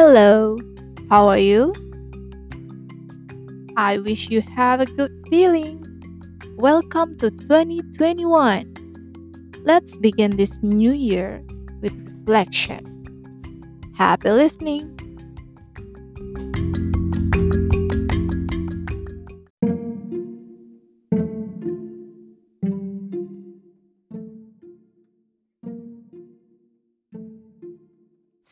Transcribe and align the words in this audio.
Hello, 0.00 0.56
how 1.10 1.26
are 1.26 1.42
you? 1.42 1.74
I 3.76 3.98
wish 3.98 4.30
you 4.30 4.42
have 4.42 4.80
a 4.80 4.86
good 4.86 5.10
feeling. 5.28 5.82
Welcome 6.54 7.18
to 7.18 7.32
2021. 7.32 9.58
Let's 9.64 9.96
begin 9.96 10.36
this 10.36 10.62
new 10.62 10.92
year 10.92 11.42
with 11.82 11.90
reflection. 12.06 12.86
Happy 13.96 14.30
listening. 14.30 14.94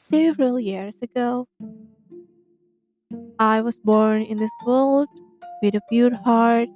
Several 0.07 0.61
years 0.61 1.03
ago, 1.03 1.49
I 3.41 3.61
was 3.61 3.77
born 3.83 4.23
in 4.23 4.39
this 4.39 4.55
world 4.65 5.09
with 5.61 5.75
a 5.75 5.81
pure 5.91 6.15
heart, 6.15 6.69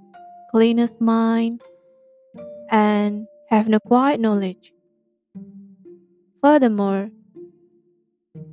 cleanest 0.51 1.01
mind, 1.01 1.61
and 2.70 3.29
have 3.48 3.69
no 3.69 3.79
quiet 3.79 4.19
knowledge. 4.19 4.73
Furthermore, 6.43 7.11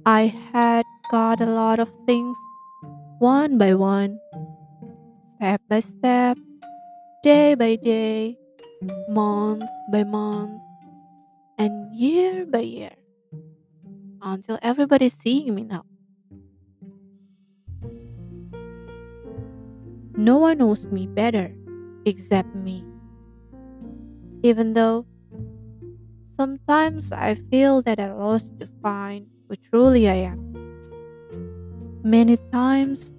I 0.05 0.27
had 0.53 0.86
got 1.09 1.41
a 1.41 1.50
lot 1.50 1.80
of 1.80 1.89
things 2.05 2.38
one 3.17 3.58
by 3.58 3.73
one, 3.73 4.20
step 5.38 5.59
by 5.67 5.80
step, 5.80 6.38
day 7.23 7.55
by 7.55 7.78
day, 7.78 8.38
month 9.09 9.64
by 9.91 10.03
month, 10.03 10.62
and 11.58 11.92
year 11.95 12.45
by 12.45 12.61
year, 12.61 12.94
until 14.22 14.60
everybody's 14.62 15.14
seeing 15.14 15.54
me 15.54 15.64
now. 15.64 15.86
No 20.18 20.38
one 20.38 20.58
knows 20.58 20.86
me 20.88 21.06
better 21.06 21.54
except 22.06 22.54
me. 22.56 22.84
Even 24.42 24.73
though 24.73 25.06
sometimes 26.36 27.12
I 27.12 27.36
feel 27.36 27.82
that 27.84 28.00
I 28.00 28.12
lost 28.14 28.60
to 28.60 28.68
find 28.82 29.28
who 29.48 29.56
truly 29.56 30.10
I 30.10 30.34
am. 30.34 30.42
Many 32.04 32.38
times 32.52 33.14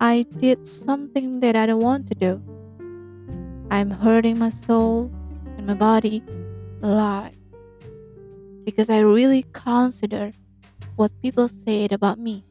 I 0.00 0.24
did 0.38 0.66
something 0.66 1.40
that 1.40 1.56
I 1.56 1.66
don't 1.66 1.84
want 1.84 2.08
to 2.08 2.14
do. 2.14 2.40
I'm 3.70 3.90
hurting 3.90 4.38
my 4.38 4.50
soul 4.50 5.10
and 5.56 5.66
my 5.66 5.74
body 5.74 6.22
lot 6.80 7.35
because 8.66 8.90
I 8.90 8.98
really 8.98 9.44
consider 9.52 10.32
what 10.96 11.12
people 11.22 11.46
said 11.46 11.92
about 11.92 12.18
me. 12.18 12.44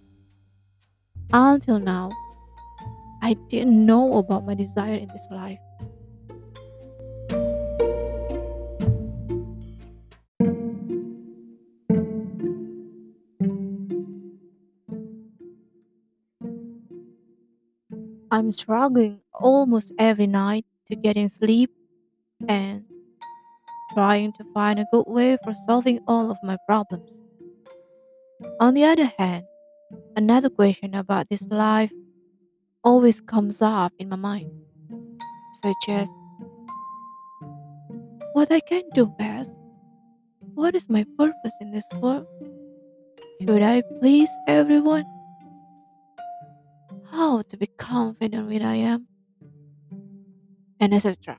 Until 1.34 1.78
now, 1.78 2.10
I 3.22 3.34
didn't 3.50 3.86
know 3.86 4.18
about 4.18 4.46
my 4.46 4.56
desire 4.56 4.96
in 4.96 5.10
this 5.10 5.28
life. 5.30 5.60
I'm 18.32 18.54
struggling 18.54 19.20
almost 19.34 19.92
every 20.00 20.28
night 20.28 20.66
to 20.88 20.96
getting 20.96 21.28
sleep 21.28 21.72
and 22.48 22.86
trying 23.96 24.34
to 24.34 24.44
find 24.54 24.78
a 24.78 24.86
good 24.92 25.06
way 25.08 25.38
for 25.44 25.54
solving 25.66 26.00
all 26.06 26.30
of 26.30 26.38
my 26.44 26.58
problems. 26.68 27.24
On 28.60 28.74
the 28.74 28.84
other 28.84 29.12
hand, 29.18 29.46
another 30.18 30.50
question 30.50 30.94
about 30.94 31.30
this 31.30 31.48
life 31.48 31.92
always 32.84 33.22
comes 33.22 33.62
up 33.62 33.94
in 33.98 34.10
my 34.10 34.18
mind, 34.18 34.52
such 35.64 35.90
as 35.90 36.10
what 38.34 38.52
I 38.52 38.60
can 38.60 38.84
do 38.94 39.06
best, 39.06 39.54
what 40.54 40.76
is 40.76 40.90
my 40.90 41.06
purpose 41.18 41.54
in 41.62 41.72
this 41.72 41.86
world, 42.02 42.28
should 43.42 43.64
I 43.64 43.82
please 44.02 44.30
everyone, 44.46 45.06
how 47.12 47.44
to 47.44 47.58
be 47.58 47.68
confident 47.78 48.50
with 48.50 48.62
I 48.62 48.76
am, 48.76 49.08
and 50.82 50.94
etc. 50.94 51.38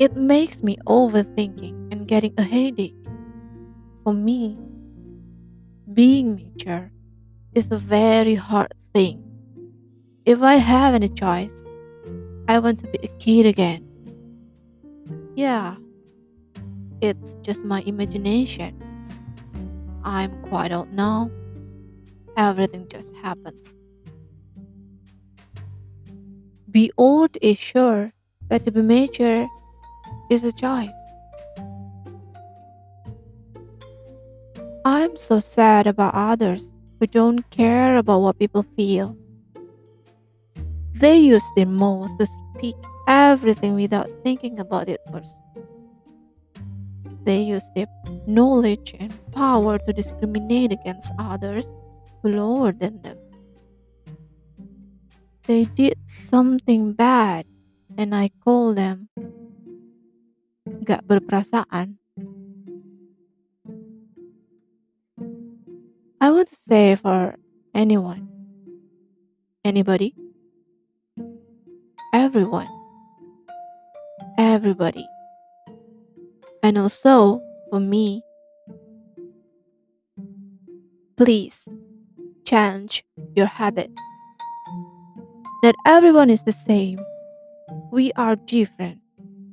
It 0.00 0.16
makes 0.16 0.62
me 0.62 0.78
overthinking 0.86 1.92
and 1.92 2.08
getting 2.08 2.32
a 2.38 2.42
headache. 2.42 2.96
For 4.02 4.14
me, 4.14 4.56
being 5.92 6.36
mature 6.36 6.90
is 7.52 7.70
a 7.70 7.76
very 7.76 8.34
hard 8.34 8.72
thing. 8.94 9.22
If 10.24 10.40
I 10.40 10.54
have 10.54 10.94
any 10.94 11.10
choice, 11.10 11.52
I 12.48 12.60
want 12.60 12.78
to 12.78 12.86
be 12.86 12.98
a 13.02 13.08
kid 13.18 13.44
again. 13.44 13.84
Yeah, 15.36 15.76
it's 17.02 17.36
just 17.42 17.62
my 17.62 17.82
imagination. 17.82 18.80
I'm 20.02 20.32
quite 20.48 20.72
old 20.72 20.94
now. 20.94 21.30
Everything 22.38 22.88
just 22.88 23.14
happens. 23.16 23.76
Be 26.70 26.90
old 26.96 27.36
is 27.42 27.58
sure, 27.58 28.14
but 28.48 28.64
to 28.64 28.70
be 28.70 28.80
mature 28.80 29.46
is 30.30 30.44
a 30.44 30.52
choice. 30.52 30.88
I'm 34.84 35.16
so 35.16 35.40
sad 35.40 35.86
about 35.86 36.14
others 36.14 36.72
who 36.98 37.06
don't 37.06 37.48
care 37.50 37.96
about 37.96 38.22
what 38.22 38.38
people 38.38 38.64
feel. 38.76 39.16
They 40.94 41.18
use 41.18 41.44
their 41.56 41.66
mouth 41.66 42.10
to 42.18 42.26
speak 42.26 42.76
everything 43.08 43.74
without 43.74 44.08
thinking 44.22 44.60
about 44.60 44.88
it 44.88 45.00
first. 45.10 45.36
They 47.24 47.42
use 47.42 47.68
their 47.74 47.86
knowledge 48.26 48.94
and 48.98 49.12
power 49.32 49.78
to 49.78 49.92
discriminate 49.92 50.72
against 50.72 51.12
others 51.18 51.68
who 52.22 52.30
lower 52.30 52.72
than 52.72 53.02
them. 53.02 53.18
They 55.42 55.64
did 55.64 55.98
something 56.06 56.92
bad 56.92 57.46
and 57.98 58.14
I 58.14 58.30
call 58.44 58.74
them 58.74 59.08
gak 60.84 61.04
berperasaan. 61.06 62.00
I 66.20 66.28
want 66.28 66.48
to 66.52 66.56
say 66.56 66.96
for 66.96 67.36
anyone, 67.72 68.28
anybody, 69.64 70.12
everyone, 72.12 72.68
everybody, 74.36 75.06
and 76.62 76.76
also 76.76 77.40
for 77.70 77.80
me, 77.80 78.20
please 81.16 81.64
change 82.44 83.04
your 83.36 83.46
habit. 83.46 83.88
Not 85.62 85.74
everyone 85.84 86.28
is 86.28 86.44
the 86.44 86.52
same. 86.52 87.00
We 87.92 88.12
are 88.16 88.36
different. 88.36 89.00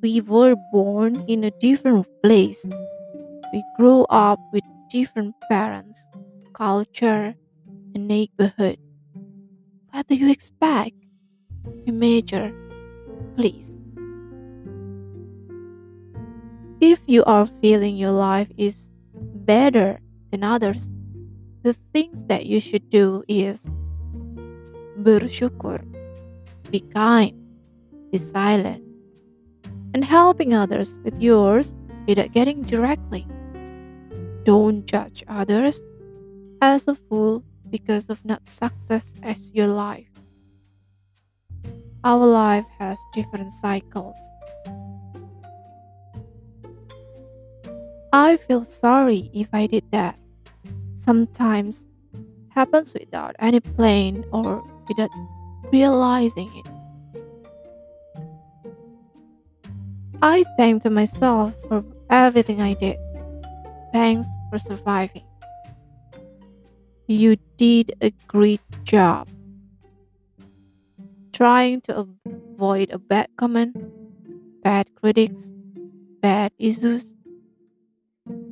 We 0.01 0.21
were 0.21 0.55
born 0.71 1.25
in 1.27 1.43
a 1.43 1.51
different 1.59 2.05
place. 2.21 2.63
We 3.51 3.63
grew 3.77 4.05
up 4.09 4.39
with 4.53 4.63
different 4.91 5.33
parents, 5.49 6.05
culture, 6.53 7.33
and 7.95 8.07
neighborhood. 8.07 8.77
What 9.91 10.07
do 10.07 10.15
you 10.15 10.29
expect? 10.29 10.93
Be 11.85 11.91
major, 11.91 12.53
please. 13.35 13.71
If 16.79 17.01
you 17.07 17.23
are 17.25 17.49
feeling 17.59 17.97
your 17.97 18.11
life 18.11 18.51
is 18.55 18.91
better 19.15 19.99
than 20.29 20.43
others, 20.43 20.91
the 21.63 21.73
things 21.91 22.23
that 22.27 22.45
you 22.45 22.59
should 22.59 22.87
do 22.91 23.23
is 23.27 23.65
bersyukur, 25.01 25.81
be 26.69 26.81
kind, 26.81 27.33
be 28.11 28.19
silent, 28.19 28.86
and 29.93 30.03
helping 30.03 30.53
others 30.53 30.97
with 31.03 31.21
yours 31.21 31.75
without 32.07 32.31
getting 32.31 32.63
directly. 32.63 33.27
Don't 34.43 34.85
judge 34.85 35.23
others 35.27 35.81
as 36.61 36.87
a 36.87 36.95
fool 36.95 37.43
because 37.69 38.09
of 38.09 38.23
not 38.23 38.47
success 38.47 39.13
as 39.21 39.53
your 39.53 39.67
life. 39.67 40.09
Our 42.03 42.25
life 42.25 42.65
has 42.79 42.97
different 43.13 43.51
cycles. 43.51 44.15
I 48.13 48.37
feel 48.37 48.63
sorry 48.63 49.29
if 49.33 49.49
I 49.51 49.67
did 49.67 49.83
that. 49.91 50.17
Sometimes 50.95 51.85
happens 52.49 52.93
without 52.93 53.35
any 53.39 53.59
plan 53.59 54.23
or 54.31 54.63
without 54.87 55.09
realizing 55.71 56.49
it. 56.55 56.76
I 60.21 60.43
thank 60.57 60.83
to 60.83 60.89
myself 60.89 61.53
for 61.67 61.83
everything 62.09 62.61
I 62.61 62.73
did. 62.73 62.97
Thanks 63.93 64.27
for 64.49 64.57
surviving. 64.57 65.23
You 67.07 67.37
did 67.57 67.93
a 68.01 68.11
great 68.27 68.61
job. 68.83 69.27
Trying 71.33 71.81
to 71.81 72.07
avoid 72.25 72.89
a 72.91 72.97
bad 72.97 73.29
comment, 73.37 73.77
bad 74.63 74.87
critics, 74.95 75.51
bad 76.21 76.51
issues, 76.57 77.13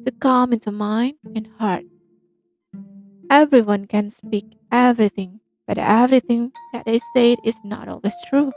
to 0.05 0.11
calm 0.19 0.53
into 0.53 0.71
mind 0.71 1.15
and 1.35 1.47
heart. 1.57 1.85
Everyone 3.29 3.87
can 3.87 4.11
speak 4.11 4.45
everything, 4.71 5.39
but 5.67 5.79
everything 5.79 6.51
that 6.73 6.85
they 6.85 6.99
say 7.15 7.35
is 7.43 7.59
not 7.63 7.89
always 7.89 8.13
true. 8.29 8.51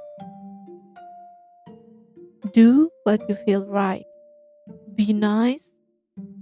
Do 2.53 2.91
what 3.05 3.21
you 3.29 3.35
feel 3.35 3.67
right. 3.67 4.05
Be 4.95 5.13
nice, 5.13 5.71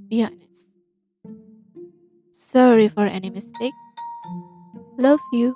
be 0.09 0.23
honest. 0.23 0.69
Sorry 2.33 2.89
for 2.89 3.07
any 3.07 3.31
mistake. 3.31 3.75
Love 4.99 5.21
you. 5.33 5.55